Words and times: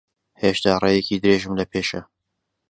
هێشتا 0.41 0.73
ڕێیەکی 0.83 1.21
درێژم 1.23 1.53
لەپێشە. 1.61 2.01